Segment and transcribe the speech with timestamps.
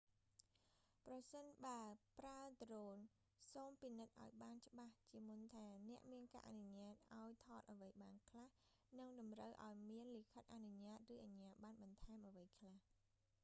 [1.05, 1.79] ប្រសិនបើ
[2.19, 2.97] ប្រើដ្រូន
[3.51, 8.47] សូមពិនិត្យឱ្យបានច្បាស់ជាមុនថា អ្នកមានការអនុញ្ញាតឱ្យថតអ្វីបានខ្លះ
[8.99, 12.77] និងតម្រូវឱ្យមានលិខិតអនុញ្ញាត ឬអជ្ញាបណ្ណបន្ថែមអ្វីខ្លះ